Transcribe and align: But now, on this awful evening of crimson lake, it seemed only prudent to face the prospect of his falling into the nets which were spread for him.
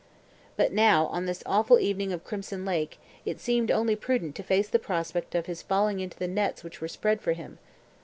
But 0.57 0.73
now, 0.73 1.05
on 1.11 1.27
this 1.27 1.43
awful 1.45 1.77
evening 1.77 2.11
of 2.11 2.23
crimson 2.23 2.65
lake, 2.65 2.97
it 3.23 3.39
seemed 3.39 3.69
only 3.69 3.95
prudent 3.95 4.33
to 4.37 4.41
face 4.41 4.67
the 4.67 4.79
prospect 4.79 5.35
of 5.35 5.45
his 5.45 5.61
falling 5.61 5.99
into 5.99 6.17
the 6.17 6.27
nets 6.27 6.63
which 6.63 6.81
were 6.81 6.87
spread 6.87 7.21
for 7.21 7.33
him. 7.33 7.59